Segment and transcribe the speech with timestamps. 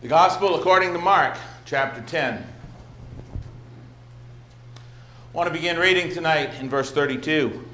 [0.00, 2.46] The Gospel according to Mark, chapter 10.
[3.34, 3.38] I
[5.32, 7.64] want to begin reading tonight in verse 32.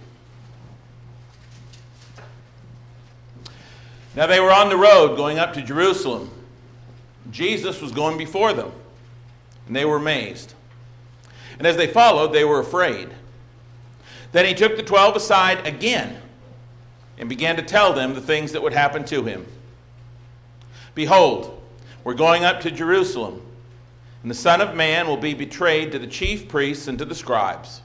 [4.17, 6.31] Now they were on the road going up to Jerusalem.
[7.31, 8.73] Jesus was going before them,
[9.67, 10.55] and they were amazed.
[11.59, 13.11] And as they followed, they were afraid.
[14.33, 16.23] Then he took the twelve aside again
[17.19, 19.45] and began to tell them the things that would happen to him.
[20.95, 21.54] Behold,
[22.05, 23.41] we're going up to Jerusalem,
[24.23, 27.15] and the Son of Man will be betrayed to the chief priests and to the
[27.15, 27.81] scribes.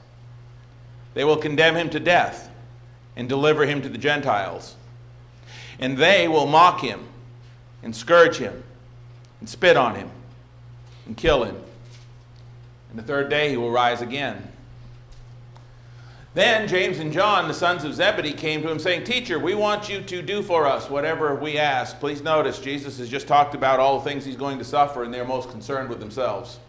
[1.14, 2.50] They will condemn him to death
[3.16, 4.76] and deliver him to the Gentiles.
[5.78, 7.06] And they will mock him
[7.82, 8.62] and scourge him
[9.40, 10.10] and spit on him
[11.06, 11.56] and kill him.
[12.90, 14.49] And the third day he will rise again.
[16.32, 19.88] Then James and John, the sons of Zebedee, came to him saying, Teacher, we want
[19.88, 21.98] you to do for us whatever we ask.
[21.98, 25.12] Please notice, Jesus has just talked about all the things he's going to suffer, and
[25.12, 26.60] they're most concerned with themselves.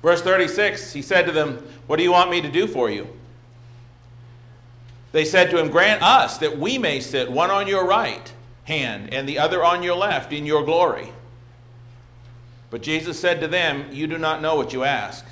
[0.00, 3.06] Verse 36, he said to them, What do you want me to do for you?
[5.12, 8.32] They said to him, Grant us that we may sit one on your right
[8.64, 11.12] hand and the other on your left in your glory.
[12.70, 15.24] But Jesus said to them, You do not know what you ask.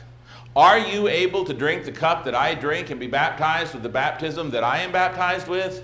[0.54, 3.88] Are you able to drink the cup that I drink and be baptized with the
[3.88, 5.82] baptism that I am baptized with?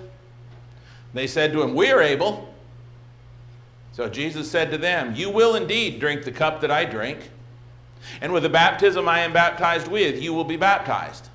[1.13, 2.53] They said to him, We are able.
[3.93, 7.31] So Jesus said to them, You will indeed drink the cup that I drink,
[8.21, 11.29] and with the baptism I am baptized with, you will be baptized.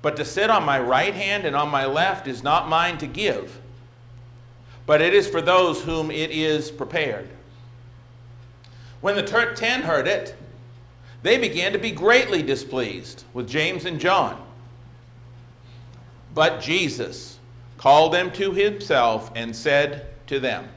[0.00, 3.06] But to sit on my right hand and on my left is not mine to
[3.08, 3.60] give,
[4.86, 7.28] but it is for those whom it is prepared.
[9.00, 10.36] When the ten heard it,
[11.26, 14.40] they began to be greatly displeased with James and John.
[16.34, 17.38] But Jesus
[17.78, 20.68] called them to himself and said to them,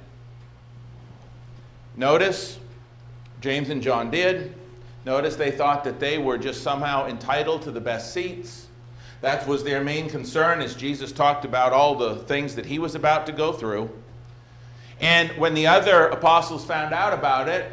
[1.95, 2.59] Notice,
[3.41, 4.55] James and John did.
[5.05, 8.67] Notice they thought that they were just somehow entitled to the best seats.
[9.21, 12.95] That was their main concern as Jesus talked about all the things that he was
[12.95, 13.89] about to go through.
[15.01, 17.71] And when the other apostles found out about it,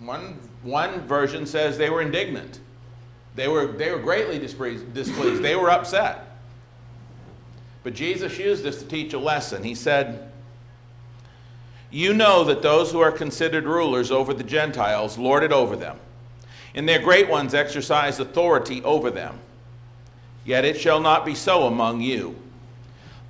[0.00, 2.60] one one version says they were indignant.
[3.34, 4.92] They were, they were greatly displeased.
[5.42, 6.28] They were upset.
[7.84, 9.62] But Jesus used this to teach a lesson.
[9.62, 10.30] He said,
[11.90, 15.98] You know that those who are considered rulers over the Gentiles lord it over them,
[16.74, 19.38] and their great ones exercise authority over them.
[20.44, 22.34] Yet it shall not be so among you.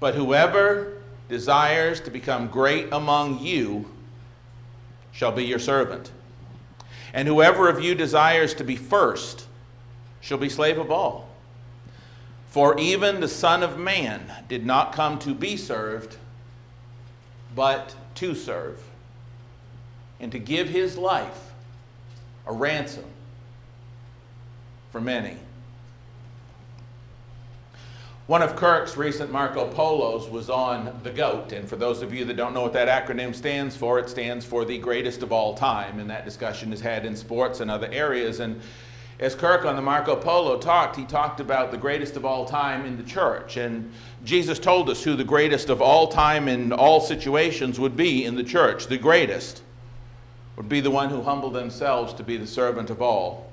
[0.01, 0.95] But whoever
[1.29, 3.91] desires to become great among you
[5.13, 6.11] shall be your servant.
[7.13, 9.47] And whoever of you desires to be first
[10.21, 11.29] shall be slave of all.
[12.49, 16.17] For even the Son of Man did not come to be served,
[17.55, 18.83] but to serve,
[20.19, 21.53] and to give his life
[22.47, 23.05] a ransom
[24.91, 25.37] for many.
[28.29, 32.27] One of Kirk's recent Marco Polos was on the GOAT, and for those of you
[32.27, 35.55] that don't know what that acronym stands for, it stands for the greatest of all
[35.55, 38.41] time, and that discussion is had in sports and other areas.
[38.41, 38.61] And
[39.19, 42.85] as Kirk on the Marco Polo talked, he talked about the greatest of all time
[42.85, 43.57] in the church.
[43.57, 43.91] And
[44.27, 48.35] Jesus told us who the greatest of all time in all situations would be in
[48.35, 48.89] the church.
[48.89, 49.63] The greatest
[50.57, 53.48] would be the one who humbled themselves to be the servant of all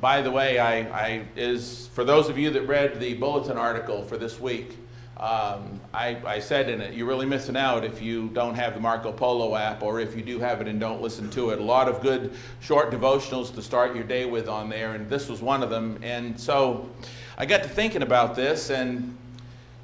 [0.00, 4.02] by the way, I, I, is for those of you that read the bulletin article
[4.02, 4.78] for this week,
[5.18, 8.80] um, I, I, said in it, you're really missing out if you don't have the
[8.80, 11.58] Marco Polo app or if you do have it and don't listen to it.
[11.58, 15.28] A lot of good short devotionals to start your day with on there, and this
[15.28, 15.98] was one of them.
[16.02, 16.88] And so
[17.36, 19.14] I got to thinking about this, and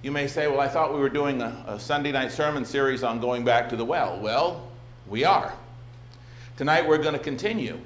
[0.00, 3.02] you may say, well, I thought we were doing a, a Sunday night sermon series
[3.02, 4.18] on going back to the well.
[4.18, 4.70] Well,
[5.06, 5.52] we are.
[6.56, 7.78] Tonight we're going to continue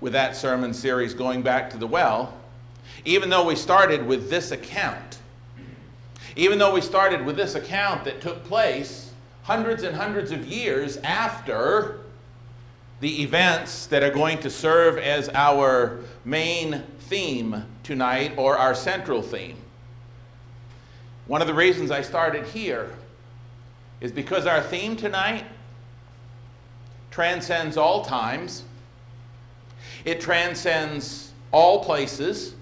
[0.00, 2.34] with that sermon series going back to the well,
[3.04, 5.18] even though we started with this account.
[6.36, 9.12] Even though we started with this account that took place
[9.42, 11.98] hundreds and hundreds of years after
[13.00, 19.22] the events that are going to serve as our main theme tonight or our central
[19.22, 19.56] theme.
[21.26, 22.90] One of the reasons I started here
[24.00, 25.44] is because our theme tonight
[27.10, 28.64] transcends all times
[30.04, 32.54] it transcends all places,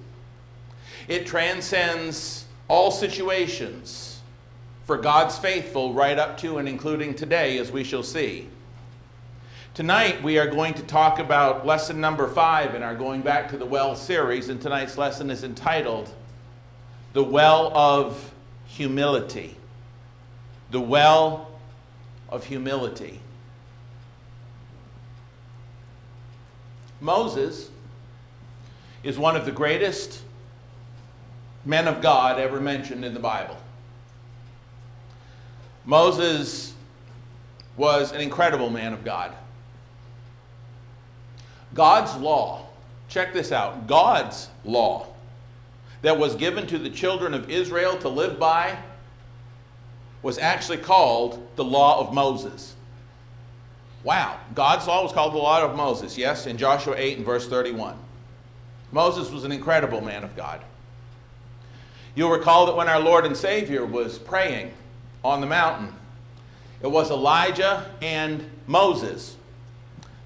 [1.09, 4.21] it transcends all situations
[4.85, 8.49] for God's faithful right up to and including today, as we shall see.
[9.75, 13.57] Tonight, we are going to talk about lesson number five in our Going Back to
[13.57, 16.11] the Well series, and tonight's lesson is entitled
[17.13, 18.33] The Well of
[18.67, 19.57] Humility.
[20.71, 21.51] The Well
[22.29, 23.21] of humility.
[27.01, 27.71] Moses
[29.03, 30.23] is one of the greatest
[31.65, 33.57] men of God ever mentioned in the Bible.
[35.85, 36.75] Moses
[37.77, 39.33] was an incredible man of God.
[41.75, 42.67] God's law,
[43.09, 45.07] check this out God's law
[46.03, 48.77] that was given to the children of Israel to live by
[50.23, 52.75] was actually called the law of Moses.
[54.09, 57.47] Wow, God's law was called the law of Moses, yes, in Joshua 8 and verse
[57.47, 57.95] 31.
[58.91, 60.63] Moses was an incredible man of God.
[62.15, 64.73] You'll recall that when our Lord and Savior was praying
[65.23, 65.93] on the mountain,
[66.81, 69.37] it was Elijah and Moses,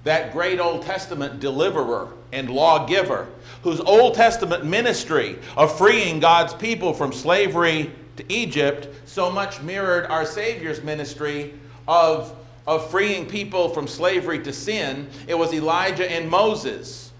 [0.05, 3.27] that great Old Testament deliverer and lawgiver,
[3.63, 10.05] whose Old Testament ministry of freeing God's people from slavery to Egypt so much mirrored
[10.05, 11.53] our Savior's ministry
[11.85, 12.33] of,
[12.65, 15.09] of freeing people from slavery to sin.
[15.27, 17.11] It was Elijah and Moses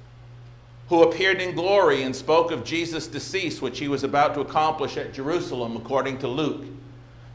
[0.90, 4.98] who appeared in glory and spoke of Jesus' decease, which he was about to accomplish
[4.98, 6.66] at Jerusalem, according to Luke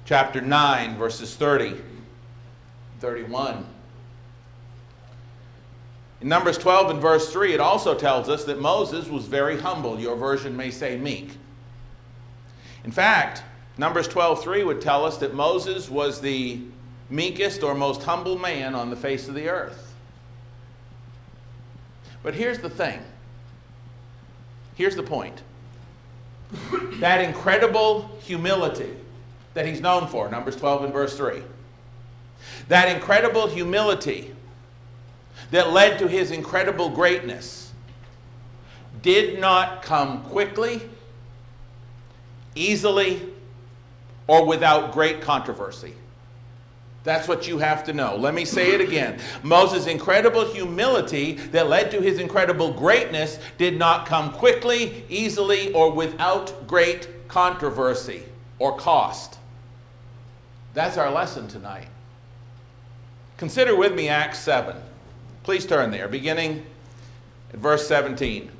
[0.05, 1.77] chapter 9, verses 30,
[3.01, 3.67] 31.
[6.21, 10.01] In Numbers 12 and verse 3, it also tells us that Moses was very humble.
[10.01, 11.37] Your version may say meek.
[12.85, 13.43] In fact,
[13.77, 16.61] Numbers 12:3 would tell us that Moses was the
[17.11, 19.95] meekest or most humble man on the face of the earth.
[22.23, 23.01] But here's the thing.
[24.75, 25.43] Here's the point.
[27.01, 28.95] that incredible humility
[29.55, 31.43] that he's known for, Numbers 12 and verse 3.
[32.69, 34.35] That incredible humility
[35.51, 37.73] that led to his incredible greatness
[39.03, 40.83] did not come quickly,
[42.55, 43.23] easily,
[44.27, 45.95] or without great controversy.
[47.09, 48.17] That's what you have to know.
[48.17, 49.19] Let me say it again.
[49.43, 55.91] Moses' incredible humility that led to his incredible greatness did not come quickly, easily, or
[55.91, 58.25] without great controversy
[58.59, 59.39] or cost.
[60.75, 61.89] That's our lesson tonight.
[63.39, 64.77] Consider with me Acts 7.
[65.45, 66.67] Please turn there, beginning
[67.55, 68.51] at verse 17.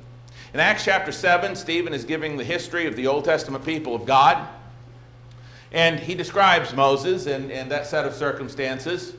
[0.55, 4.07] In Acts chapter 7, Stephen is giving the history of the Old Testament people of
[4.07, 4.47] God.
[5.71, 9.13] And he describes Moses and, and that set of circumstances.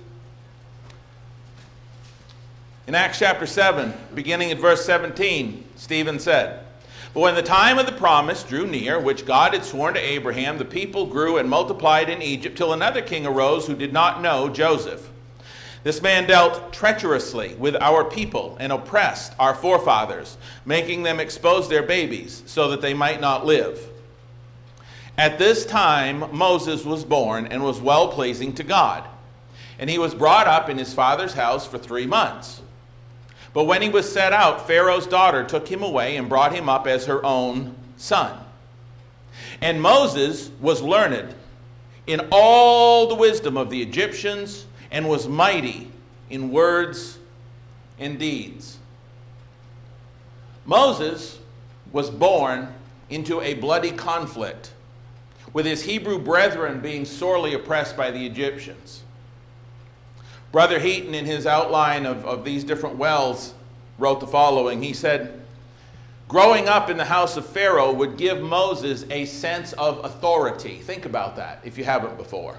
[2.87, 6.64] In Acts chapter 7, beginning at verse 17, Stephen said,
[7.14, 10.58] But when the time of the promise drew near, which God had sworn to Abraham,
[10.58, 14.49] the people grew and multiplied in Egypt till another king arose who did not know
[14.49, 15.08] Joseph.
[15.85, 21.85] This man dealt treacherously with our people and oppressed our forefathers, making them expose their
[21.85, 23.81] babies so that they might not live.
[25.20, 29.05] At this time, Moses was born and was well pleasing to God.
[29.78, 32.62] And he was brought up in his father's house for three months.
[33.52, 36.87] But when he was set out, Pharaoh's daughter took him away and brought him up
[36.87, 38.34] as her own son.
[39.61, 41.34] And Moses was learned
[42.06, 45.90] in all the wisdom of the Egyptians and was mighty
[46.31, 47.19] in words
[47.99, 48.78] and deeds.
[50.64, 51.38] Moses
[51.93, 52.73] was born
[53.11, 54.73] into a bloody conflict
[55.52, 59.02] with his Hebrew brethren being sorely oppressed by the Egyptians.
[60.52, 63.54] Brother Heaton, in his outline of, of these different wells,
[63.99, 64.83] wrote the following.
[64.83, 65.40] He said,
[66.28, 70.78] Growing up in the house of Pharaoh would give Moses a sense of authority.
[70.78, 72.57] Think about that if you haven't before.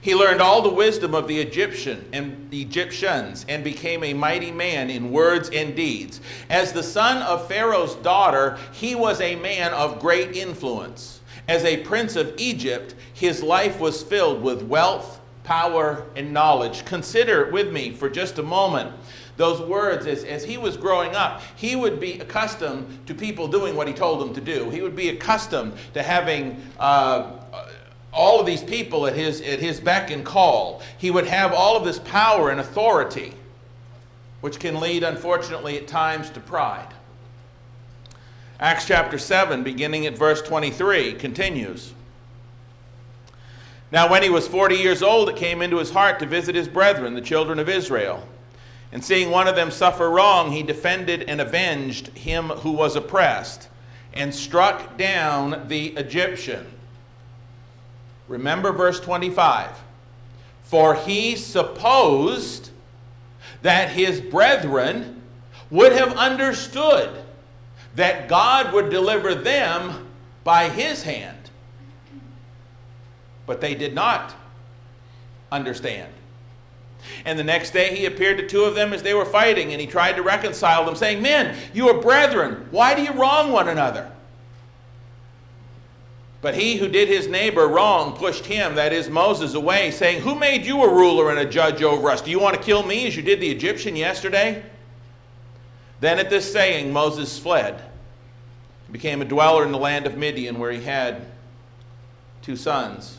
[0.00, 4.50] He learned all the wisdom of the Egyptian and the Egyptians and became a mighty
[4.50, 6.20] man in words and deeds.
[6.48, 11.15] As the son of Pharaoh's daughter, he was a man of great influence.
[11.48, 16.84] As a prince of Egypt, his life was filled with wealth, power, and knowledge.
[16.84, 18.92] Consider with me for just a moment
[19.36, 21.42] those words as, as he was growing up.
[21.56, 24.96] He would be accustomed to people doing what he told them to do, he would
[24.96, 26.60] be accustomed to having.
[26.78, 27.32] Uh,
[28.16, 30.80] all of these people at his, at his beck and call.
[30.96, 33.34] He would have all of this power and authority,
[34.40, 36.88] which can lead, unfortunately, at times to pride.
[38.58, 41.92] Acts chapter 7, beginning at verse 23, continues.
[43.92, 46.66] Now, when he was 40 years old, it came into his heart to visit his
[46.66, 48.26] brethren, the children of Israel.
[48.92, 53.68] And seeing one of them suffer wrong, he defended and avenged him who was oppressed,
[54.14, 56.66] and struck down the Egyptian.
[58.26, 59.68] Remember verse 25.
[60.62, 62.70] For he supposed
[63.60, 65.20] that his brethren
[65.70, 67.25] would have understood
[67.96, 70.06] that God would deliver them
[70.44, 71.50] by his hand.
[73.46, 74.34] But they did not.
[75.50, 76.12] understand.
[77.24, 79.80] And the next day he appeared to two of them as they were fighting, and
[79.80, 82.66] he tried to reconcile them, saying, Men, you are brethren.
[82.72, 84.10] Why do you wrong one another?
[86.42, 90.34] But he who did his neighbor wrong pushed him, that is Moses, away, saying, Who
[90.34, 92.20] made you a ruler and a judge over us?
[92.20, 94.64] Do you want to kill me as you did the Egyptian yesterday?
[96.00, 97.82] Then at this saying, Moses fled.
[98.86, 101.26] He became a dweller in the land of Midian, where he had
[102.42, 103.18] two sons.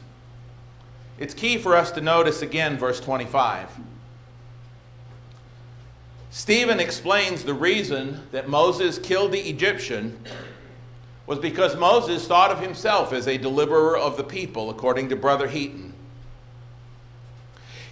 [1.17, 3.69] It's key for us to notice again verse 25.
[6.29, 10.19] Stephen explains the reason that Moses killed the Egyptian
[11.25, 15.47] was because Moses thought of himself as a deliverer of the people, according to Brother
[15.47, 15.93] Heaton.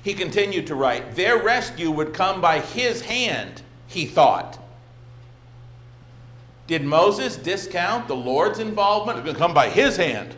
[0.03, 4.59] He continued to write, Their rescue would come by his hand, he thought.
[6.67, 9.19] Did Moses discount the Lord's involvement?
[9.19, 10.35] It was going to come by his hand.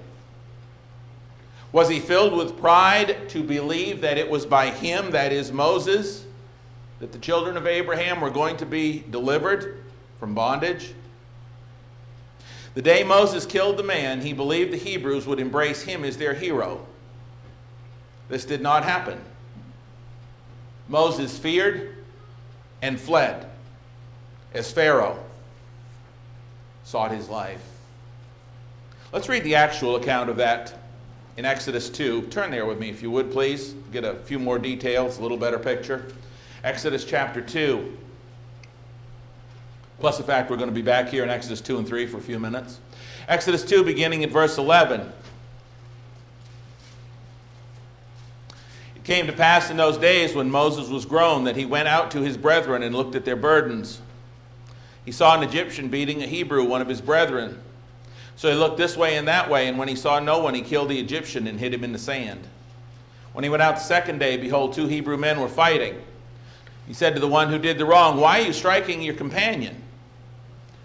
[1.72, 6.25] Was he filled with pride to believe that it was by him, that is Moses,
[7.00, 9.84] that the children of Abraham were going to be delivered
[10.19, 10.93] from bondage?
[12.74, 16.34] The day Moses killed the man, he believed the Hebrews would embrace him as their
[16.34, 16.86] hero.
[18.29, 19.19] This did not happen.
[20.88, 21.96] Moses feared
[22.81, 23.50] and fled
[24.53, 25.24] as Pharaoh
[26.88, 27.62] sought his life.
[29.12, 30.74] Let's read the actual account of that
[31.36, 32.27] in Exodus 2.
[32.27, 33.74] Turn there with me, if you would, please.
[33.91, 36.06] Get a few more details, a little better picture.
[36.63, 37.98] Exodus chapter 2.
[40.00, 42.20] Plus the fact we're going to be back here in Exodus 2 and 3 for
[42.20, 42.79] a few minutes.
[43.27, 45.12] Exodus 2, beginning at verse 11.
[48.96, 52.12] It came to pass in those days when Moses was grown that he went out
[52.12, 54.00] to his brethren and looked at their burdens.
[55.07, 57.61] He saw an Egyptian beating a Hebrew, one of his brethren.
[58.35, 60.61] So he looked this way and that way, and when he saw no one, he
[60.61, 62.45] killed the Egyptian and hid him in the sand.
[63.31, 65.95] When he went out the second day, behold, two Hebrew men were fighting.
[66.87, 69.81] He said to the one who did the wrong, Why are you striking your companion?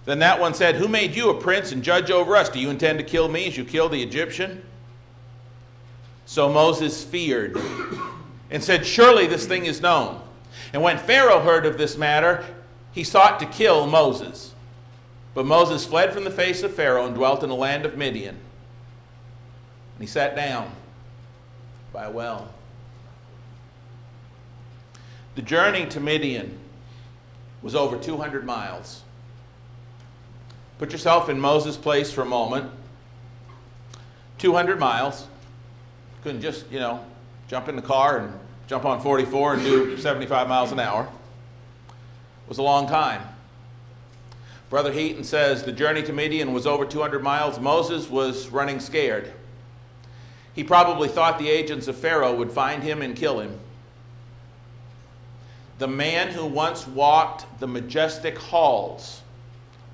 [0.04, 2.48] Then that one said, Who made you a prince and judge over us?
[2.48, 4.62] Do you intend to kill me as you killed the Egyptian?
[6.26, 7.56] So Moses feared
[8.52, 10.22] and said, Surely this thing is known.
[10.72, 12.44] And when Pharaoh heard of this matter,
[12.92, 14.54] he sought to kill Moses.
[15.34, 18.36] But Moses fled from the face of Pharaoh and dwelt in the land of Midian.
[18.36, 20.70] And he sat down
[21.92, 22.48] by a well.
[25.34, 26.58] The journey to Midian
[27.62, 29.02] was over 200 miles.
[30.78, 32.70] Put yourself in Moses' place for a moment.
[34.38, 35.26] 200 miles.
[36.22, 37.04] Couldn't just, you know,
[37.48, 41.08] jump in the car and jump on 44 and do 75 miles an hour.
[42.52, 43.22] Was a long time.
[44.68, 47.58] Brother Heaton says the journey to Midian was over 200 miles.
[47.58, 49.32] Moses was running scared.
[50.52, 53.58] He probably thought the agents of Pharaoh would find him and kill him.
[55.78, 59.22] The man who once walked the majestic halls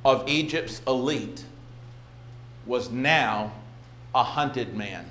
[0.04, 1.44] of Egypt's elite
[2.66, 3.52] was now
[4.16, 5.08] a hunted man.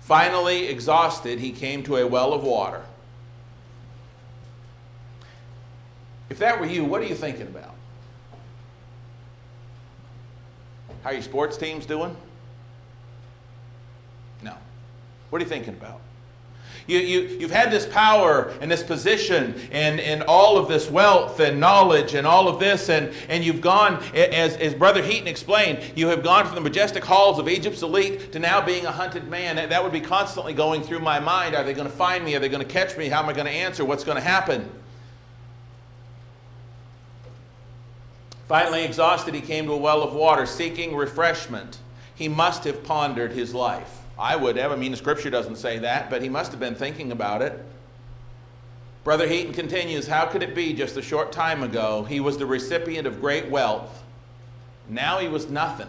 [0.00, 2.82] Finally, exhausted, he came to a well of water.
[6.30, 7.74] If that were you, what are you thinking about?
[11.02, 12.14] How are your sports teams doing?
[14.42, 14.54] No.
[15.30, 16.00] What are you thinking about?
[16.86, 21.38] You, you, you've had this power and this position and, and all of this wealth
[21.38, 25.80] and knowledge and all of this, and, and you've gone, as, as Brother Heaton explained,
[25.94, 29.28] you have gone from the majestic halls of Egypt's elite to now being a hunted
[29.28, 29.56] man.
[29.56, 31.54] That would be constantly going through my mind.
[31.54, 32.34] Are they going to find me?
[32.34, 33.08] Are they going to catch me?
[33.08, 33.84] How am I going to answer?
[33.84, 34.70] What's going to happen?
[38.48, 41.78] Finally, exhausted, he came to a well of water, seeking refreshment.
[42.14, 44.00] He must have pondered his life.
[44.18, 44.72] I would have.
[44.72, 47.62] I mean, the scripture doesn't say that, but he must have been thinking about it.
[49.04, 52.46] Brother Heaton continues How could it be just a short time ago he was the
[52.46, 54.02] recipient of great wealth?
[54.88, 55.88] Now he was nothing.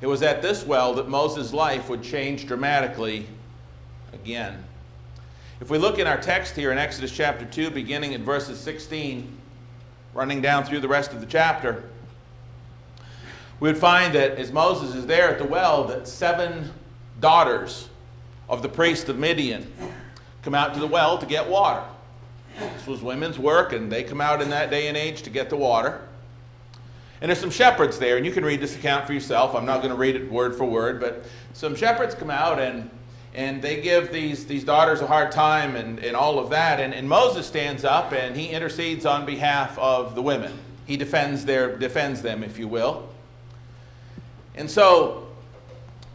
[0.00, 3.26] It was at this well that Moses' life would change dramatically
[4.12, 4.62] again.
[5.60, 9.36] If we look in our text here in Exodus chapter 2, beginning at verses 16
[10.16, 11.84] running down through the rest of the chapter,
[13.60, 16.72] we would find that as Moses is there at the well, that seven
[17.20, 17.88] daughters
[18.48, 19.70] of the priest of Midian
[20.42, 21.82] come out to the well to get water.
[22.58, 25.50] This was women's work, and they come out in that day and age to get
[25.50, 26.00] the water.
[27.20, 29.54] And there's some shepherds there, and you can read this account for yourself.
[29.54, 32.90] I'm not going to read it word for word, but some shepherds come out and
[33.36, 36.80] and they give these, these daughters a hard time and, and all of that.
[36.80, 40.58] And, and Moses stands up and he intercedes on behalf of the women.
[40.86, 43.10] He defends, their, defends them, if you will.
[44.54, 45.28] And so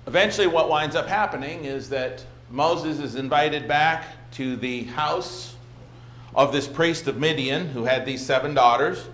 [0.08, 5.56] eventually, what winds up happening is that Moses is invited back to the house
[6.34, 9.08] of this priest of Midian who had these seven daughters.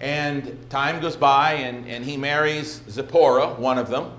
[0.00, 4.10] And time goes by, and, and he marries Zipporah, one of them.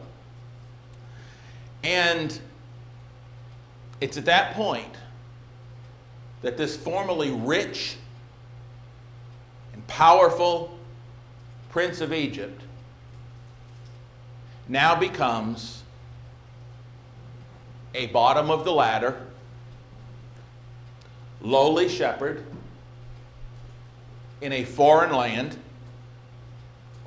[1.83, 2.39] And
[3.99, 4.95] it's at that point
[6.41, 7.97] that this formerly rich
[9.73, 10.77] and powerful
[11.69, 12.61] prince of Egypt
[14.67, 15.83] now becomes
[17.95, 19.19] a bottom of the ladder,
[21.41, 22.43] lowly shepherd
[24.41, 25.57] in a foreign land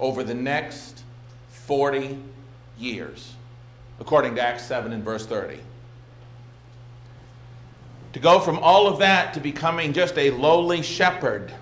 [0.00, 1.04] over the next
[1.50, 2.18] 40
[2.78, 3.34] years,
[4.00, 5.60] according to Acts 7 and verse 30.
[8.12, 11.52] To go from all of that to becoming just a lowly shepherd.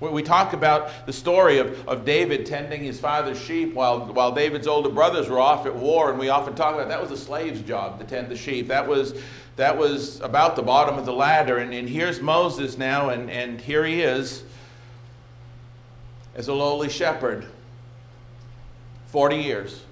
[0.00, 4.66] We talk about the story of, of David tending his father's sheep while, while David's
[4.66, 7.60] older brothers were off at war, and we often talk about that was a slave's
[7.60, 8.68] job to tend the sheep.
[8.68, 9.20] That was,
[9.56, 11.58] that was about the bottom of the ladder.
[11.58, 14.42] And, and here's Moses now, and, and here he is
[16.34, 17.46] as a lowly shepherd.
[19.08, 19.82] 40 years.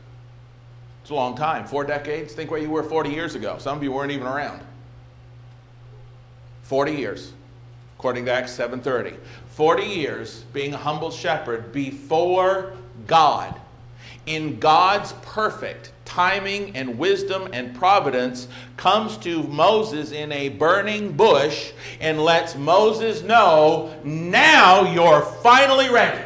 [1.03, 1.67] It's a long time.
[1.67, 2.33] Four decades.
[2.33, 3.57] Think where you were 40 years ago.
[3.59, 4.63] Some of you weren't even around.
[6.69, 7.33] 40 years,
[7.99, 9.17] according to Acts 7:30.
[9.49, 12.75] 40 years being a humble shepherd before
[13.07, 13.55] God.
[14.27, 21.73] In God's perfect timing and wisdom and providence comes to Moses in a burning bush
[22.01, 26.23] and lets Moses know, now you're finally ready.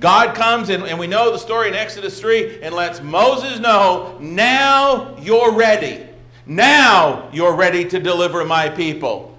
[0.00, 4.16] God comes, and, and we know the story in Exodus 3, and lets Moses know,
[4.20, 6.08] now you're ready.
[6.46, 9.38] Now you're ready to deliver my people.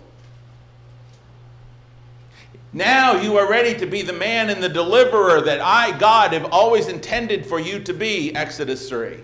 [2.72, 6.46] Now you are ready to be the man and the deliverer that I, God, have
[6.46, 9.20] always intended for you to be, Exodus 3.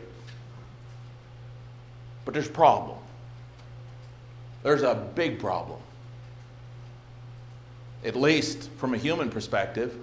[2.25, 2.97] But there's a problem.
[4.61, 5.79] There's a big problem.
[8.03, 9.97] At least from a human perspective.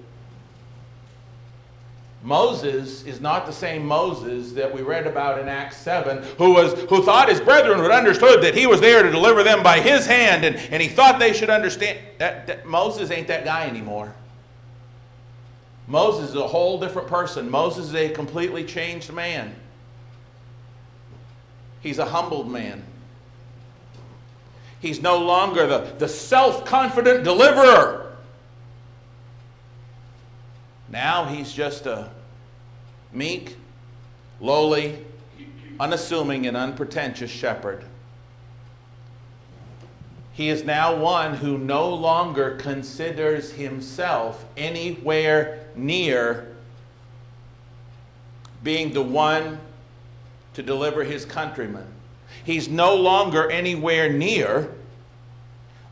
[2.26, 6.72] Moses is not the same Moses that we read about in Acts 7, who, was,
[6.90, 10.06] who thought his brethren would understood that he was there to deliver them by his
[10.06, 12.00] hand, and, and he thought they should understand.
[12.18, 14.12] That, that, Moses ain't that guy anymore.
[15.86, 17.48] Moses is a whole different person.
[17.48, 19.54] Moses is a completely changed man.
[21.80, 22.82] He's a humbled man.
[24.80, 28.05] He's no longer the, the self confident deliverer.
[30.96, 32.08] Now he's just a
[33.12, 33.58] meek,
[34.40, 35.04] lowly,
[35.78, 37.84] unassuming, and unpretentious shepherd.
[40.32, 46.56] He is now one who no longer considers himself anywhere near
[48.64, 49.60] being the one
[50.54, 51.88] to deliver his countrymen.
[52.42, 54.72] He's no longer anywhere near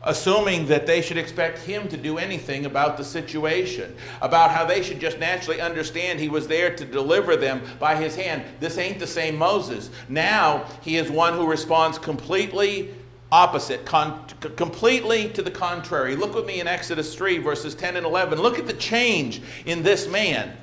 [0.05, 4.81] assuming that they should expect him to do anything about the situation, about how they
[4.81, 8.43] should just naturally understand he was there to deliver them by his hand.
[8.59, 9.89] This ain't the same Moses.
[10.07, 12.93] Now he is one who responds completely
[13.31, 16.15] opposite, con- completely to the contrary.
[16.15, 18.39] Look with me in Exodus 3, verses 10 and 11.
[18.39, 20.55] Look at the change in this man.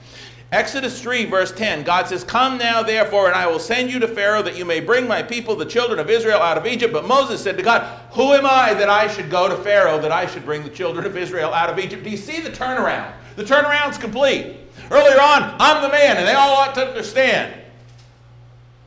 [0.52, 4.06] Exodus 3, verse 10, God says, Come now, therefore, and I will send you to
[4.06, 6.92] Pharaoh that you may bring my people, the children of Israel, out of Egypt.
[6.92, 10.12] But Moses said to God, Who am I that I should go to Pharaoh, that
[10.12, 12.04] I should bring the children of Israel out of Egypt?
[12.04, 13.14] Do you see the turnaround?
[13.36, 14.58] The turnaround's complete.
[14.90, 17.58] Earlier on, I'm the man, and they all ought to understand.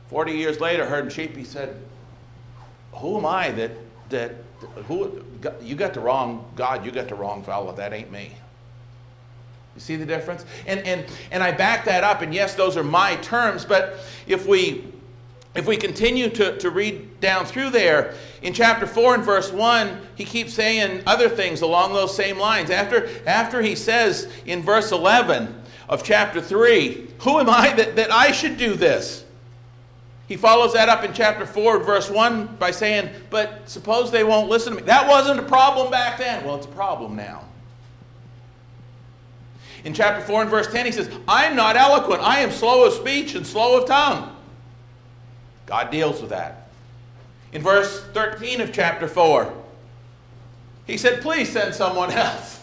[0.08, 1.76] Forty years later, herding sheep, he said,
[2.92, 3.72] Who am I that,
[4.10, 4.36] that,
[4.86, 5.20] who,
[5.60, 8.36] you got the wrong God, you got the wrong fellow, that ain't me.
[9.76, 10.46] You see the difference?
[10.66, 14.46] And, and, and I back that up, and yes, those are my terms, but if
[14.46, 14.86] we,
[15.54, 20.00] if we continue to, to read down through there, in chapter 4 and verse 1,
[20.14, 22.70] he keeps saying other things along those same lines.
[22.70, 28.10] After, after he says in verse 11 of chapter 3, Who am I that, that
[28.10, 29.26] I should do this?
[30.26, 34.48] He follows that up in chapter 4, verse 1, by saying, But suppose they won't
[34.48, 34.86] listen to me.
[34.86, 36.44] That wasn't a problem back then.
[36.44, 37.44] Well, it's a problem now.
[39.86, 42.20] In chapter 4 and verse 10, he says, I'm not eloquent.
[42.20, 44.34] I am slow of speech and slow of tongue.
[45.64, 46.70] God deals with that.
[47.52, 49.54] In verse 13 of chapter 4,
[50.88, 52.60] he said, Please send someone else.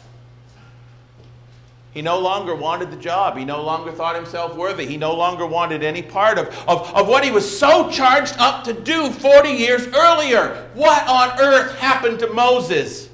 [1.93, 3.37] He no longer wanted the job.
[3.37, 4.85] He no longer thought himself worthy.
[4.85, 8.65] He no longer wanted any part of, of, of what he was so charged up
[8.65, 10.69] to do 40 years earlier.
[10.73, 13.07] What on earth happened to Moses?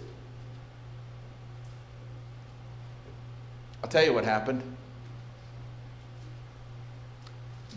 [3.89, 4.62] I'll tell you what happened.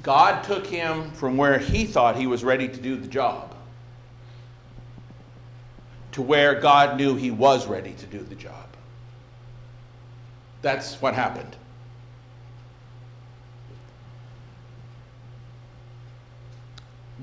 [0.03, 3.55] God took him from where he thought he was ready to do the job
[6.11, 8.67] to where God knew he was ready to do the job.
[10.61, 11.57] That's what happened.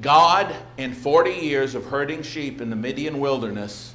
[0.01, 3.93] God, in 40 years of herding sheep in the Midian wilderness,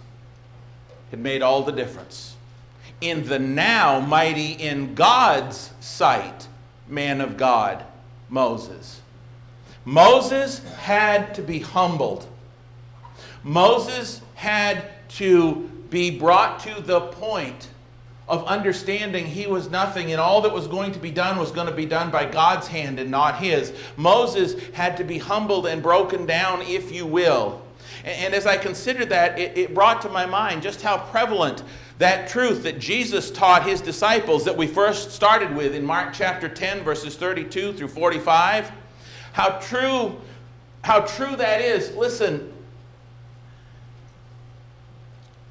[1.10, 2.33] had made all the difference.
[3.04, 6.48] In the now mighty in God's sight
[6.88, 7.84] man of God,
[8.30, 9.02] Moses.
[9.84, 12.26] Moses had to be humbled.
[13.42, 17.68] Moses had to be brought to the point
[18.26, 21.66] of understanding he was nothing and all that was going to be done was going
[21.66, 23.74] to be done by God's hand and not his.
[23.98, 27.60] Moses had to be humbled and broken down, if you will.
[28.02, 31.62] And, as I considered that, it, brought to my mind just how prevalent
[31.98, 36.48] that truth that Jesus taught his disciples that we first started with in Mark chapter
[36.48, 38.70] 10, verses 32 through 45.
[39.32, 40.20] How true,
[40.82, 41.94] how true that is.
[41.94, 42.52] Listen,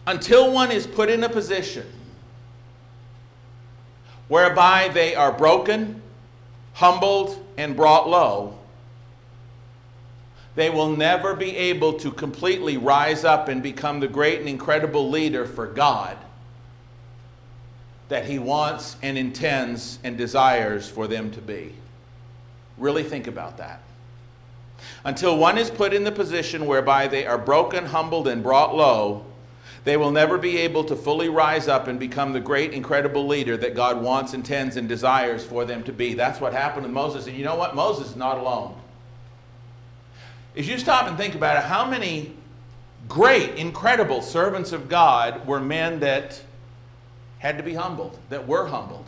[0.05, 1.87] until one is put in a position
[4.27, 6.01] whereby they are broken,
[6.73, 8.57] humbled, and brought low,
[10.55, 15.09] they will never be able to completely rise up and become the great and incredible
[15.09, 16.17] leader for God
[18.09, 21.73] that He wants and intends and desires for them to be.
[22.77, 23.81] Really think about that.
[25.05, 29.25] Until one is put in the position whereby they are broken, humbled, and brought low,
[29.83, 33.57] they will never be able to fully rise up and become the great, incredible leader
[33.57, 36.13] that God wants, intends, and desires for them to be.
[36.13, 37.27] That's what happened with Moses.
[37.27, 37.75] And you know what?
[37.75, 38.75] Moses is not alone.
[40.55, 42.33] If you stop and think about it, how many
[43.09, 46.41] great, incredible servants of God were men that
[47.43, 49.05] had to be humbled, that were humbled,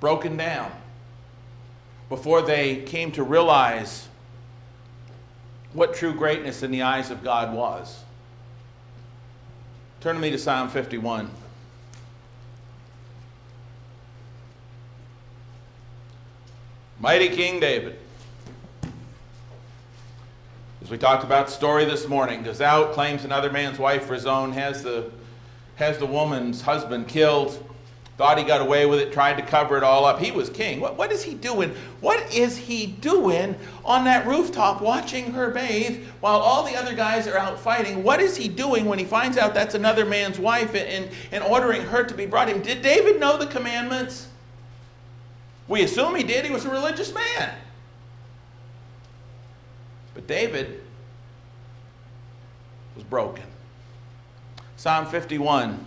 [0.00, 0.72] broken down,
[2.08, 4.08] before they came to realize
[5.74, 8.04] what true greatness in the eyes of God was.
[10.00, 11.30] Turn to me to Psalm 51.
[17.00, 17.98] Mighty King David.
[20.82, 24.24] As we talked about story this morning, goes out, claims another man's wife for his
[24.24, 25.10] own, has the,
[25.76, 27.62] has the woman's husband killed,
[28.18, 30.20] Thought he got away with it, tried to cover it all up.
[30.20, 30.80] He was king.
[30.80, 31.74] What, what is he doing?
[32.00, 37.26] What is he doing on that rooftop watching her bathe while all the other guys
[37.26, 38.02] are out fighting?
[38.02, 41.82] What is he doing when he finds out that's another man's wife and, and ordering
[41.82, 42.60] her to be brought him?
[42.60, 44.28] Did David know the commandments?
[45.66, 46.44] We assume he did.
[46.44, 47.54] He was a religious man.
[50.12, 50.82] But David
[52.94, 53.44] was broken.
[54.82, 55.86] Psalm 51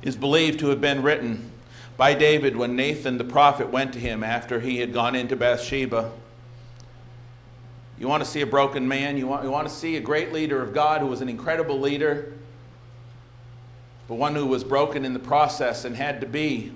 [0.00, 1.52] is believed to have been written
[1.98, 6.12] by David when Nathan the prophet went to him after he had gone into Bathsheba.
[7.98, 9.18] You want to see a broken man?
[9.18, 11.78] You want, you want to see a great leader of God who was an incredible
[11.78, 12.32] leader,
[14.08, 16.72] but one who was broken in the process and had to be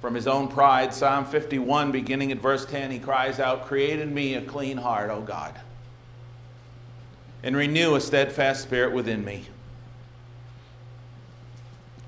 [0.00, 0.92] from his own pride.
[0.92, 5.08] Psalm 51, beginning at verse 10, he cries out, Create in me a clean heart,
[5.08, 5.54] O God,
[7.44, 9.44] and renew a steadfast spirit within me.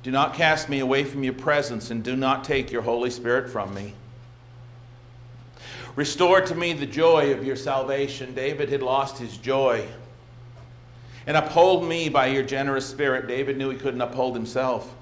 [0.02, 3.50] Do not cast me away from your presence, and do not take your Holy Spirit
[3.50, 3.94] from me.
[5.94, 8.32] Restore to me the joy of your salvation.
[8.34, 9.86] David had lost his joy.
[11.26, 13.28] And uphold me by your generous spirit.
[13.28, 14.94] David knew he couldn't uphold himself.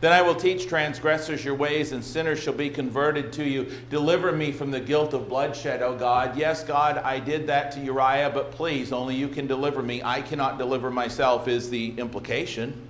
[0.00, 3.70] Then I will teach transgressors your ways, and sinners shall be converted to you.
[3.90, 6.36] Deliver me from the guilt of bloodshed, O God.
[6.36, 10.02] Yes, God, I did that to Uriah, but please, only you can deliver me.
[10.02, 12.89] I cannot deliver myself, is the implication.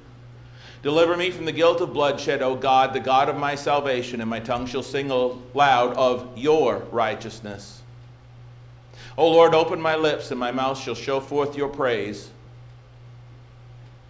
[0.82, 4.30] Deliver me from the guilt of bloodshed, O God, the God of my salvation, and
[4.30, 7.82] my tongue shall sing aloud of your righteousness.
[9.18, 12.30] O Lord, open my lips, and my mouth shall show forth your praise.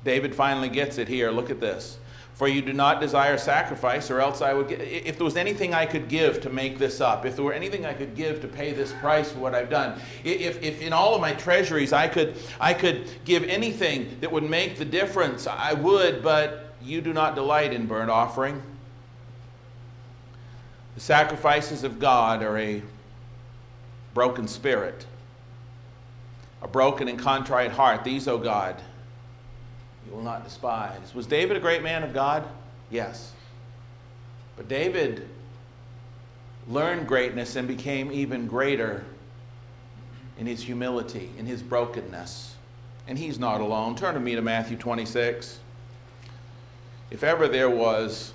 [0.05, 1.31] David finally gets it here.
[1.31, 1.99] Look at this.
[2.41, 4.73] For you do not desire sacrifice, or else I would.
[4.73, 7.85] If there was anything I could give to make this up, if there were anything
[7.85, 11.15] I could give to pay this price for what I've done, if, if in all
[11.15, 15.75] of my treasuries I could, I could give anything that would make the difference, I
[15.75, 18.63] would, but you do not delight in burnt offering.
[20.95, 22.81] The sacrifices of God are a
[24.15, 25.05] broken spirit,
[26.63, 28.03] a broken and contrite heart.
[28.03, 28.81] These, O God,
[30.07, 31.15] you will not despise.
[31.15, 32.45] Was David a great man of God?
[32.91, 33.33] Yes.
[34.57, 35.29] But David
[36.69, 39.05] learned greatness and became even greater
[40.39, 42.55] in his humility, in his brokenness.
[43.07, 43.95] And he's not alone.
[43.97, 45.59] Turn to me to Matthew 26.
[47.11, 48.33] If ever there was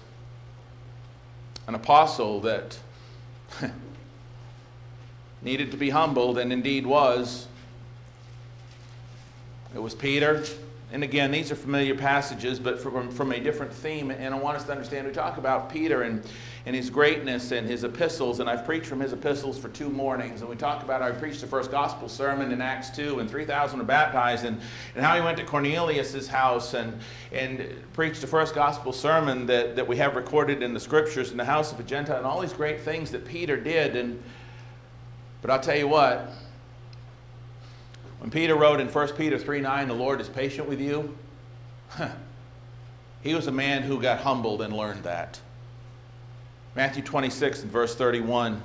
[1.68, 2.78] an apostle that
[5.42, 7.48] needed to be humbled, and indeed was.
[9.74, 10.44] It was Peter.
[10.96, 14.12] And again, these are familiar passages, but from, from a different theme.
[14.12, 16.26] And I want us to understand we talk about Peter and,
[16.66, 18.40] and his greatness and his epistles.
[18.40, 20.40] And I've preached from his epistles for two mornings.
[20.40, 23.30] And we talk about how he preached the first gospel sermon in Acts 2, and
[23.30, 24.58] 3,000 were baptized, and,
[24.96, 26.98] and how he went to Cornelius' house and,
[27.34, 31.36] and preached the first gospel sermon that, that we have recorded in the scriptures in
[31.36, 33.98] the house of a Gentile, and all these great things that Peter did.
[33.98, 34.24] And,
[35.42, 36.32] but I'll tell you what,
[38.26, 41.16] when Peter wrote in 1 Peter 3 9, the Lord is patient with you,
[43.22, 45.40] he was a man who got humbled and learned that.
[46.74, 48.60] Matthew 26 and verse 31.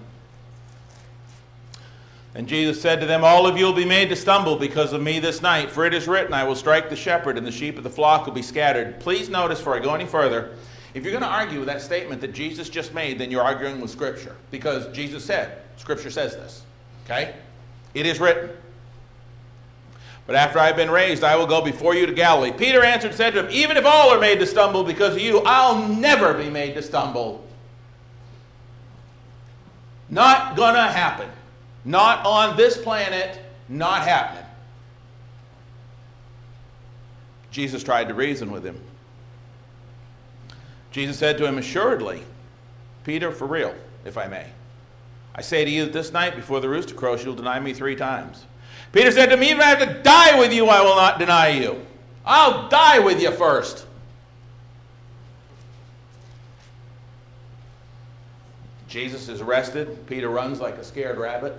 [2.34, 5.02] And Jesus said to them, All of you will be made to stumble because of
[5.02, 7.76] me this night, for it is written, I will strike the shepherd, and the sheep
[7.76, 8.98] of the flock will be scattered.
[8.98, 10.56] Please notice, before I go any further,
[10.94, 13.78] if you're going to argue with that statement that Jesus just made, then you're arguing
[13.78, 16.62] with Scripture, because Jesus said, Scripture says this.
[17.04, 17.34] Okay?
[17.92, 18.48] It is written.
[20.30, 22.52] But after I have been raised, I will go before you to Galilee.
[22.52, 25.20] Peter answered and said to him, Even if all are made to stumble because of
[25.20, 27.44] you, I'll never be made to stumble.
[30.08, 31.28] Not gonna happen.
[31.84, 34.44] Not on this planet, not happening.
[37.50, 38.80] Jesus tried to reason with him.
[40.92, 42.22] Jesus said to him, Assuredly,
[43.02, 44.46] Peter, for real, if I may.
[45.34, 47.96] I say to you that this night before the rooster crows, you'll deny me three
[47.96, 48.44] times.
[48.92, 51.18] Peter said to me, Even if I have to die with you, I will not
[51.18, 51.84] deny you.
[52.24, 53.86] I'll die with you first.
[58.88, 60.06] Jesus is arrested.
[60.06, 61.54] Peter runs like a scared rabbit.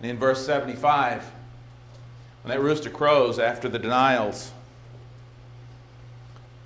[0.00, 1.30] And in verse 75,
[2.42, 4.52] when that rooster crows after the denials,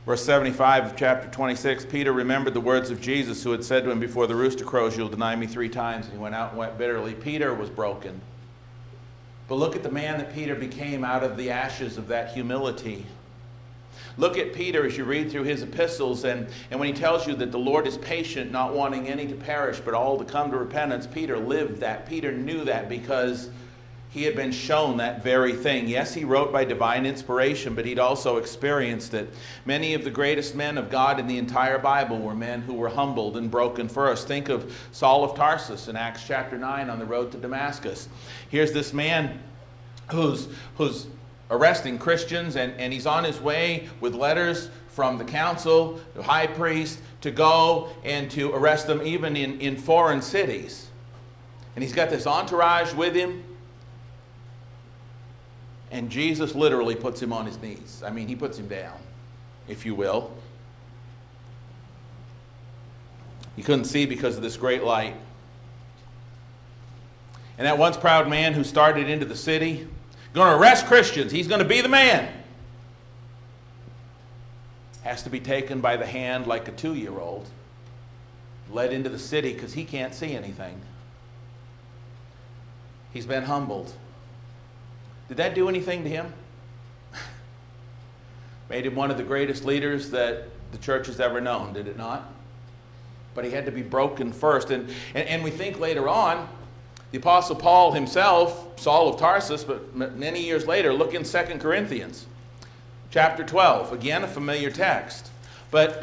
[0.07, 3.91] Verse 75 of chapter 26 Peter remembered the words of Jesus, who had said to
[3.91, 6.07] him, Before the rooster crows, you'll deny me three times.
[6.07, 7.13] And he went out and wept bitterly.
[7.13, 8.21] Peter was broken.
[9.49, 13.07] But look at the man that Peter became out of the ashes of that humility.
[14.19, 17.35] Look at Peter as you read through his epistles, and, and when he tells you
[17.37, 20.57] that the Lord is patient, not wanting any to perish, but all to come to
[20.57, 22.07] repentance, Peter lived that.
[22.07, 23.51] Peter knew that because
[24.11, 25.89] he had been shown that very thing.
[25.89, 29.29] Yes, he wrote by divine inspiration, but he'd also experienced it.
[29.65, 32.89] Many of the greatest men of God in the entire Bible were men who were
[32.89, 34.27] humbled and broken first.
[34.27, 38.09] Think of Saul of Tarsus in Acts chapter 9 on the road to Damascus.
[38.49, 39.41] Here's this man
[40.11, 41.09] who's, who's
[41.51, 46.47] arresting Christians, and, and he's on his way with letters from the council, the high
[46.47, 50.89] priest, to go and to arrest them even in, in foreign cities.
[51.75, 53.45] And he's got this entourage with him.
[55.91, 58.03] And Jesus literally puts him on his knees.
[58.05, 58.99] I mean, he puts him down,
[59.69, 60.33] if you will.
[63.55, 65.15] He couldn't see because of this great light.
[67.59, 69.89] And that once proud man who started into the city,
[70.35, 72.31] going to arrest Christians, he's going to be the man.
[75.03, 77.49] Has to be taken by the hand like a two year old,
[78.71, 80.79] led into the city because he can't see anything.
[83.13, 83.95] He's been humbled.
[85.29, 86.33] Did that do anything to him?
[88.69, 91.97] Made him one of the greatest leaders that the church has ever known, did it
[91.97, 92.33] not?
[93.35, 94.71] But he had to be broken first.
[94.71, 96.49] And, and, and we think later on,
[97.13, 102.27] the Apostle Paul himself, Saul of Tarsus, but many years later, look in 2 Corinthians
[103.11, 103.93] chapter 12.
[103.93, 105.31] Again, a familiar text.
[105.71, 106.03] But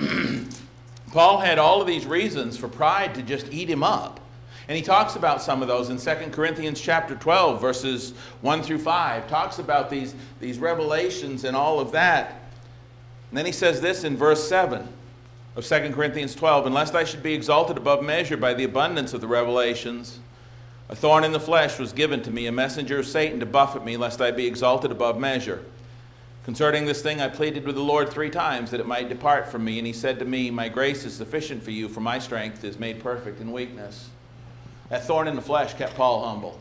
[1.11, 4.19] Paul had all of these reasons for pride to just eat him up.
[4.67, 8.79] And he talks about some of those in 2 Corinthians chapter 12, verses 1 through
[8.79, 9.27] 5.
[9.27, 12.41] Talks about these, these revelations and all of that.
[13.29, 14.87] And then he says this in verse 7
[15.55, 19.21] of 2 Corinthians 12 Unless I should be exalted above measure by the abundance of
[19.21, 20.19] the revelations,
[20.87, 23.83] a thorn in the flesh was given to me, a messenger of Satan to buffet
[23.83, 25.63] me, lest I be exalted above measure.
[26.43, 29.63] Concerning this thing, I pleaded with the Lord three times that it might depart from
[29.63, 29.77] me.
[29.77, 32.77] And he said to me, My grace is sufficient for you, for my strength is
[32.77, 34.09] made perfect in weakness.
[34.89, 36.59] That thorn in the flesh kept Paul humble.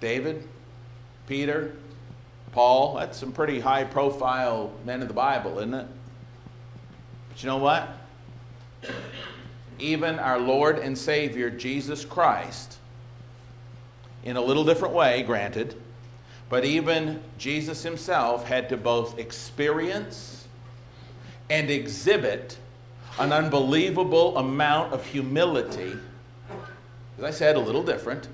[0.00, 0.48] David,
[1.26, 1.74] Peter,
[2.52, 5.86] Paul, that's some pretty high profile men of the Bible, isn't it?
[7.28, 7.88] But you know what?
[9.78, 12.78] Even our Lord and Savior, Jesus Christ,
[14.24, 15.80] in a little different way, granted,
[16.48, 20.48] but even Jesus himself had to both experience
[21.48, 22.58] and exhibit
[23.18, 25.94] an unbelievable amount of humility.
[27.18, 28.28] As I said, a little different.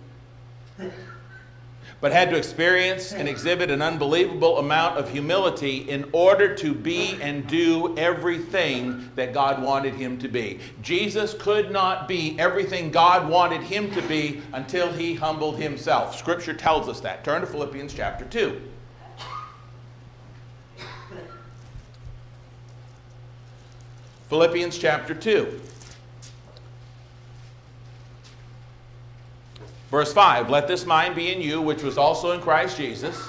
[2.01, 7.19] but had to experience and exhibit an unbelievable amount of humility in order to be
[7.23, 10.61] and do everything that God wanted him to be.
[10.83, 16.17] Jesus could not be everything God wanted him to be until he humbled himself.
[16.17, 17.25] Scripture tells us that.
[17.25, 18.61] Turn to Philippians chapter 2.
[24.29, 25.61] Philippians chapter 2.
[29.91, 33.29] Verse 5 Let this mind be in you, which was also in Christ Jesus,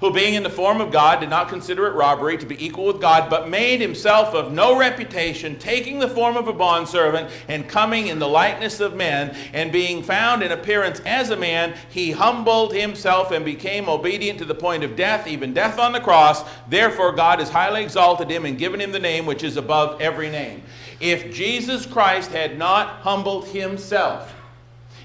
[0.00, 2.86] who being in the form of God did not consider it robbery to be equal
[2.86, 7.68] with God, but made himself of no reputation, taking the form of a bondservant, and
[7.68, 12.12] coming in the likeness of men, and being found in appearance as a man, he
[12.12, 16.44] humbled himself and became obedient to the point of death, even death on the cross.
[16.68, 20.30] Therefore, God has highly exalted him and given him the name which is above every
[20.30, 20.62] name.
[21.00, 24.34] If Jesus Christ had not humbled himself,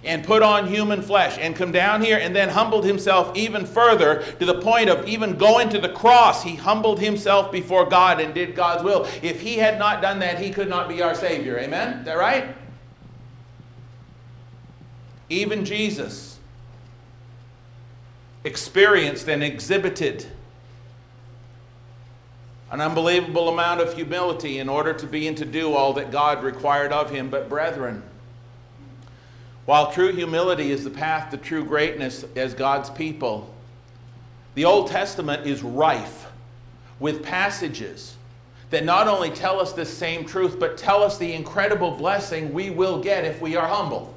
[0.05, 4.21] and put on human flesh and come down here and then humbled himself even further
[4.39, 6.43] to the point of even going to the cross.
[6.43, 9.07] He humbled himself before God and did God's will.
[9.21, 11.57] If he had not done that, he could not be our Savior.
[11.59, 11.99] Amen?
[11.99, 12.55] Is that right?
[15.29, 16.39] Even Jesus
[18.43, 20.27] experienced and exhibited
[22.71, 26.43] an unbelievable amount of humility in order to be and to do all that God
[26.43, 27.29] required of him.
[27.29, 28.03] But, brethren,
[29.65, 33.53] while true humility is the path to true greatness as God's people,
[34.55, 36.27] the Old Testament is rife
[36.99, 38.15] with passages
[38.69, 42.71] that not only tell us the same truth, but tell us the incredible blessing we
[42.71, 44.13] will get if we are humble.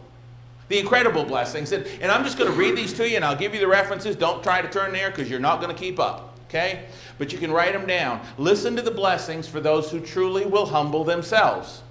[0.68, 1.72] The incredible blessings.
[1.72, 3.68] And, and I'm just going to read these to you and I'll give you the
[3.68, 4.16] references.
[4.16, 6.38] Don't try to turn there because you're not going to keep up.
[6.48, 6.86] Okay?
[7.18, 8.20] But you can write them down.
[8.38, 11.82] Listen to the blessings for those who truly will humble themselves.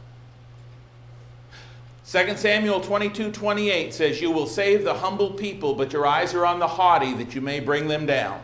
[2.08, 6.46] 2 Samuel 22 28 says, You will save the humble people, but your eyes are
[6.46, 8.42] on the haughty, that you may bring them down.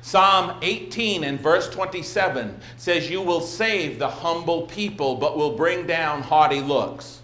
[0.00, 5.86] Psalm 18 and verse 27 says, You will save the humble people, but will bring
[5.86, 7.20] down haughty looks.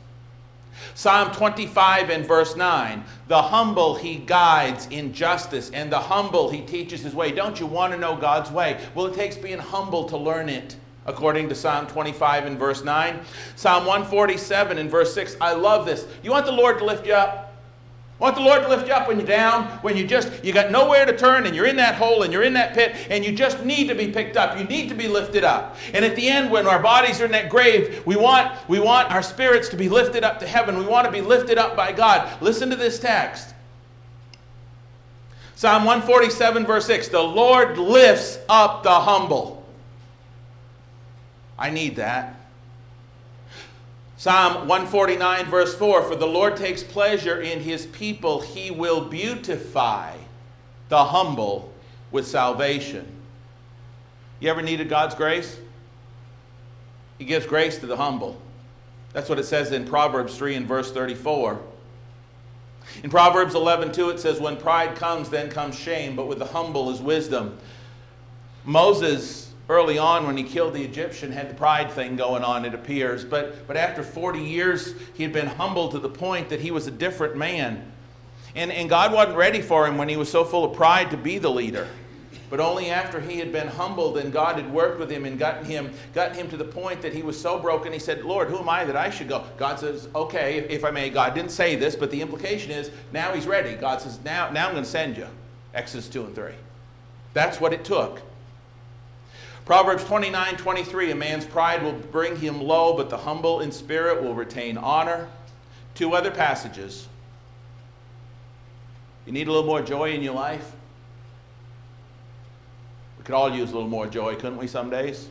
[0.94, 6.62] Psalm 25 and verse 9 The humble he guides in justice, and the humble he
[6.62, 7.30] teaches his way.
[7.30, 8.80] Don't you want to know God's way?
[8.96, 10.74] Well, it takes being humble to learn it
[11.10, 13.20] according to Psalm 25 and verse 9.
[13.56, 15.36] Psalm 147 and verse 6.
[15.40, 16.06] I love this.
[16.22, 17.50] You want the Lord to lift you up?
[18.20, 20.70] Want the Lord to lift you up when you're down, when you just you got
[20.70, 23.32] nowhere to turn and you're in that hole and you're in that pit and you
[23.32, 24.58] just need to be picked up.
[24.58, 25.76] You need to be lifted up.
[25.94, 29.10] And at the end when our bodies are in that grave, we want we want
[29.10, 30.78] our spirits to be lifted up to heaven.
[30.78, 32.42] We want to be lifted up by God.
[32.42, 33.54] Listen to this text.
[35.54, 37.08] Psalm 147 verse 6.
[37.08, 39.59] The Lord lifts up the humble.
[41.60, 42.36] I need that.
[44.16, 50.16] Psalm 149, verse 4 For the Lord takes pleasure in his people, he will beautify
[50.88, 51.72] the humble
[52.10, 53.06] with salvation.
[54.40, 55.58] You ever needed God's grace?
[57.18, 58.40] He gives grace to the humble.
[59.12, 61.60] That's what it says in Proverbs 3 and verse 34.
[63.02, 66.46] In Proverbs 11, 2, it says, When pride comes, then comes shame, but with the
[66.46, 67.58] humble is wisdom.
[68.64, 72.74] Moses early on when he killed the Egyptian had the pride thing going on, it
[72.74, 73.24] appears.
[73.24, 76.88] But, but after 40 years, he had been humbled to the point that he was
[76.88, 77.90] a different man.
[78.56, 81.16] And, and God wasn't ready for him when he was so full of pride to
[81.16, 81.86] be the leader.
[82.50, 85.64] But only after he had been humbled and God had worked with him and gotten
[85.64, 88.58] him, gotten him to the point that he was so broken, he said, Lord, who
[88.58, 89.44] am I that I should go?
[89.56, 91.10] God says, okay, if I may.
[91.10, 93.76] God didn't say this, but the implication is now he's ready.
[93.76, 95.28] God says, now, now I'm going to send you.
[95.74, 96.52] Exodus 2 and 3.
[97.34, 98.20] That's what it took.
[99.70, 104.20] Proverbs 29 23 A man's pride will bring him low, but the humble in spirit
[104.20, 105.28] will retain honor.
[105.94, 107.06] Two other passages.
[109.26, 110.72] You need a little more joy in your life?
[113.16, 115.28] We could all use a little more joy, couldn't we, some days?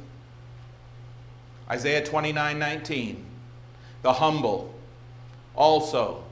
[1.69, 3.25] Isaiah 29 19.
[4.04, 4.73] The humble
[5.54, 6.23] also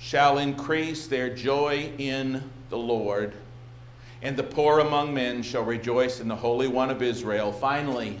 [0.00, 3.34] shall increase their joy in the Lord
[4.22, 7.52] and the poor among men shall rejoice in the Holy One of Israel.
[7.52, 8.20] Finally,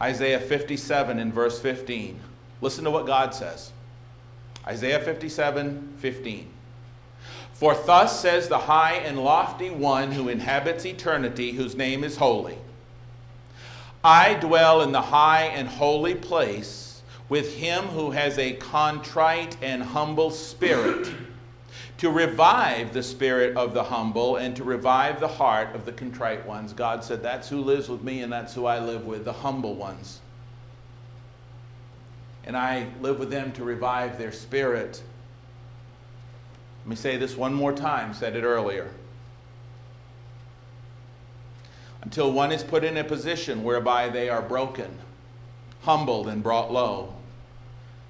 [0.00, 2.18] Isaiah 57 in verse 15.
[2.60, 3.70] Listen to what God says.
[4.66, 6.50] Isaiah 57 15.
[7.52, 12.58] For thus says the high and lofty one who inhabits eternity, whose name is holy.
[14.02, 19.82] I dwell in the high and holy place with him who has a contrite and
[19.82, 21.08] humble spirit
[22.04, 26.44] to revive the spirit of the humble and to revive the heart of the contrite
[26.46, 26.74] ones.
[26.74, 29.74] God said, That's who lives with me and that's who I live with, the humble
[29.74, 30.20] ones.
[32.44, 35.02] And I live with them to revive their spirit.
[36.82, 38.90] Let me say this one more time, said it earlier.
[42.02, 44.98] Until one is put in a position whereby they are broken,
[45.84, 47.13] humbled, and brought low,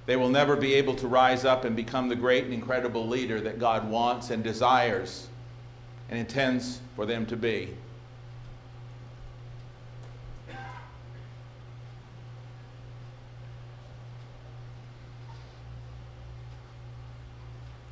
[0.05, 3.41] they will never be able to rise up and become the great and incredible leader
[3.41, 5.27] that God wants and desires
[6.09, 7.73] and intends for them to be.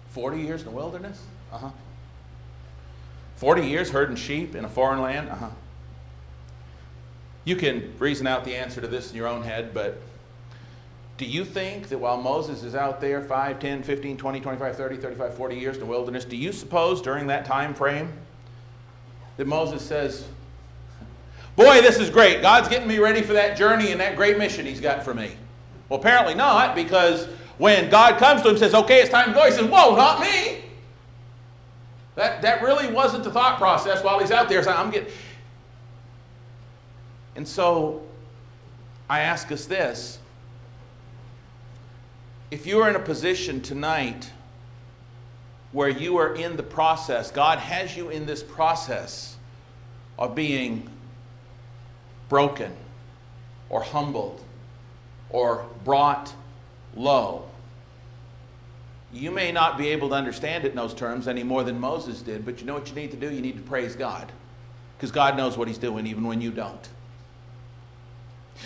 [0.10, 1.24] Forty years in the wilderness?
[1.52, 1.70] Uh huh.
[3.36, 5.28] Forty years herding sheep in a foreign land?
[5.28, 5.50] Uh huh.
[7.46, 10.00] You can reason out the answer to this in your own head, but
[11.18, 14.98] do you think that while Moses is out there 5, 10, 15, 20, 25, 30,
[14.98, 18.12] 35, 40 years in the wilderness, do you suppose during that time frame
[19.38, 20.26] that Moses says,
[21.56, 22.42] Boy, this is great.
[22.42, 25.36] God's getting me ready for that journey and that great mission he's got for me?
[25.88, 27.28] Well, apparently not, because
[27.60, 29.96] when God comes to him and says, Okay, it's time to go, he says, Whoa,
[29.96, 30.64] not me.
[32.16, 34.64] That, that really wasn't the thought process while he's out there.
[34.64, 35.12] So I'm getting.
[37.36, 38.04] And so
[39.10, 40.20] I ask us this
[42.54, 44.32] if you are in a position tonight
[45.72, 49.36] where you are in the process, God has you in this process
[50.20, 50.88] of being
[52.30, 52.72] broken
[53.70, 54.40] or humbled
[55.32, 56.32] or brought
[56.96, 57.50] low.
[59.12, 62.22] You may not be able to understand it in those terms any more than Moses
[62.22, 63.32] did, but you know what you need to do?
[63.32, 64.32] You need to praise God.
[64.96, 66.88] Because God knows what He's doing even when you don't.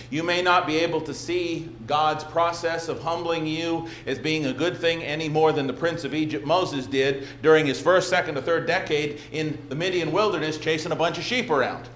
[0.10, 4.54] You may not be able to see God's process of humbling you as being a
[4.54, 8.38] good thing any more than the prince of Egypt Moses did during his first, second,
[8.38, 11.90] or third decade in the Midian wilderness chasing a bunch of sheep around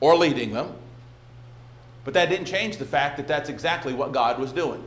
[0.00, 0.74] or leading them.
[2.04, 4.82] But that didn't change the fact that that's exactly what God was doing.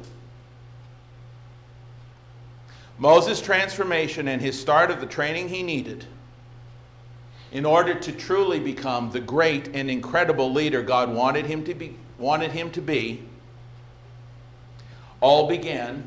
[2.99, 6.05] Moses' transformation and his start of the training he needed
[7.51, 11.95] in order to truly become the great and incredible leader God wanted him to be,
[12.17, 13.23] wanted him to be
[15.21, 16.03] all began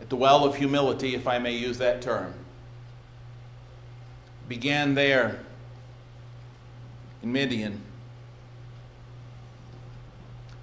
[0.00, 2.34] at the well of humility, if I may use that term.
[4.48, 5.40] Began there
[7.22, 7.80] in Midian.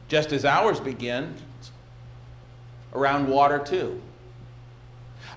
[0.08, 1.34] Just as ours begin
[2.94, 4.00] around water, too.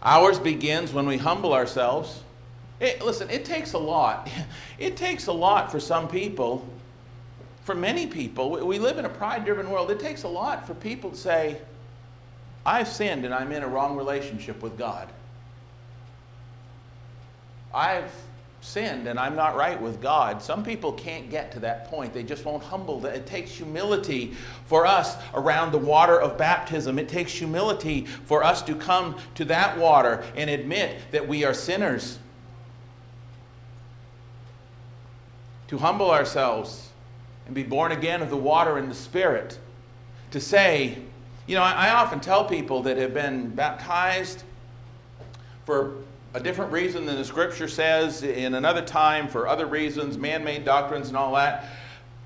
[0.02, 2.22] Ours begins when we humble ourselves.
[2.80, 4.28] It, listen, it takes a lot.
[4.76, 6.68] It takes a lot for some people
[7.64, 9.90] for many people, we live in a pride driven world.
[9.90, 11.56] It takes a lot for people to say,
[12.64, 15.08] I've sinned and I'm in a wrong relationship with God.
[17.72, 18.12] I've
[18.60, 20.42] sinned and I'm not right with God.
[20.42, 22.12] Some people can't get to that point.
[22.12, 23.04] They just won't humble.
[23.06, 24.34] It takes humility
[24.66, 26.98] for us around the water of baptism.
[26.98, 31.54] It takes humility for us to come to that water and admit that we are
[31.54, 32.18] sinners.
[35.68, 36.90] To humble ourselves
[37.46, 39.58] and be born again of the water and the Spirit.
[40.30, 40.98] To say,
[41.46, 44.42] you know, I, I often tell people that have been baptized
[45.64, 45.96] for
[46.34, 50.64] a different reason than the scripture says, in another time for other reasons, man made
[50.64, 51.66] doctrines and all that.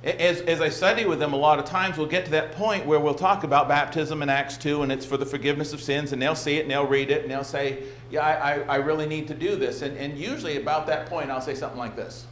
[0.03, 2.87] As, as I study with them, a lot of times we'll get to that point
[2.87, 6.13] where we'll talk about baptism in Acts 2 and it's for the forgiveness of sins,
[6.13, 8.77] and they'll see it and they'll read it and they'll say, Yeah, I, I, I
[8.77, 9.83] really need to do this.
[9.83, 12.27] And, and usually, about that point, I'll say something like this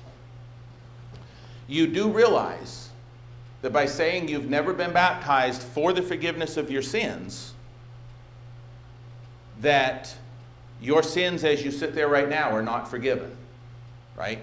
[1.69, 2.91] You do realize
[3.63, 7.53] that by saying you've never been baptized for the forgiveness of your sins,
[9.61, 10.15] that
[10.81, 13.35] your sins as you sit there right now are not forgiven.
[14.17, 14.41] Right?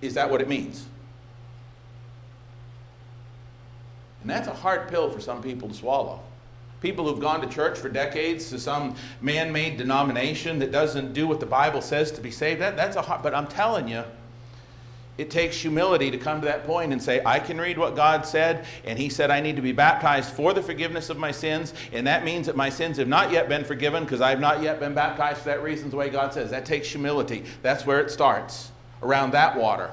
[0.00, 0.86] Is that what it means?
[4.22, 6.20] And that's a hard pill for some people to swallow.
[6.80, 11.28] People who've gone to church for decades to some man made denomination that doesn't do
[11.28, 14.02] what the Bible says to be saved, that, that's a hard, but I'm telling you,
[15.18, 18.24] it takes humility to come to that point and say, I can read what God
[18.24, 21.74] said, and He said I need to be baptized for the forgiveness of my sins,
[21.92, 24.80] and that means that my sins have not yet been forgiven because I've not yet
[24.80, 26.50] been baptized for that reason, the way God says.
[26.50, 27.44] That takes humility.
[27.60, 28.70] That's where it starts,
[29.02, 29.90] around that water.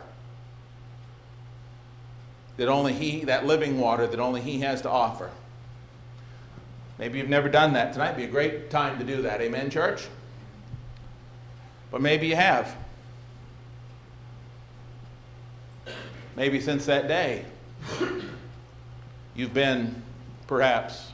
[2.55, 5.31] That only He, that living water that only He has to offer.
[6.97, 7.91] Maybe you've never done that.
[7.93, 9.41] Tonight would be a great time to do that.
[9.41, 10.07] Amen, church?
[11.91, 12.75] But maybe you have.
[16.39, 17.43] Maybe since that day,
[19.35, 20.01] you've been
[20.47, 21.11] perhaps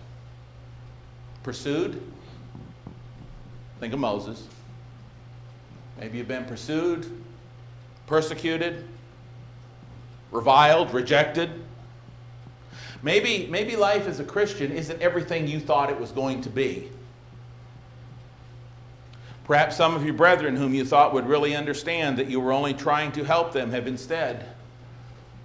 [1.41, 1.99] pursued.
[3.79, 4.47] Think of Moses.
[5.99, 7.09] Maybe you've been pursued,
[8.05, 8.85] persecuted,
[10.29, 11.49] reviled, rejected.
[13.01, 16.91] Maybe, maybe life as a Christian isn't everything you thought it was going to be.
[19.45, 22.75] Perhaps some of your brethren whom you thought would really understand that you were only
[22.75, 24.54] trying to help them have instead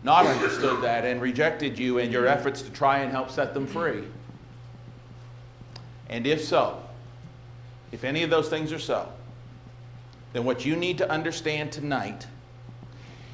[0.03, 3.67] not understood that and rejected you and your efforts to try and help set them
[3.67, 4.05] free.
[6.09, 6.83] And if so,
[7.93, 9.09] if any of those things are so,
[10.33, 12.27] then what you need to understand tonight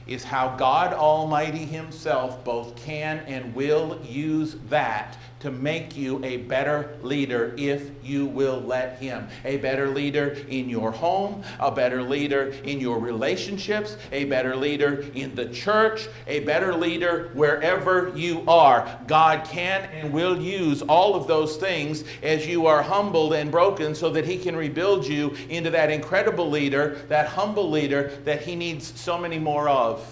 [0.06, 6.38] is how God Almighty Himself both can and will use that to make you a
[6.38, 9.28] better leader if you will let Him.
[9.44, 15.06] A better leader in your home, a better leader in your relationships, a better leader
[15.14, 18.98] in the church, a better leader wherever you are.
[19.06, 23.94] God can and will use all of those things as you are humbled and broken
[23.94, 28.56] so that He can rebuild you into that incredible leader, that humble leader that He
[28.56, 30.04] needs so many more of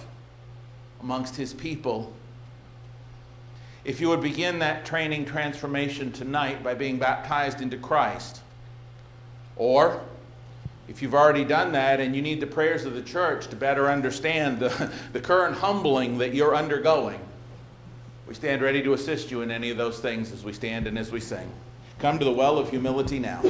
[1.01, 2.12] amongst His people
[3.85, 8.41] if you would begin that training transformation tonight by being baptized into Christ,
[9.57, 10.01] or
[10.89, 13.91] if you've already done that and you need the prayers of the church to better
[13.91, 17.20] understand the, the current humbling that you're undergoing,
[18.26, 20.99] we stand ready to assist you in any of those things as we stand and
[20.99, 21.51] as we sing.
[21.99, 23.43] Come to the well of humility now.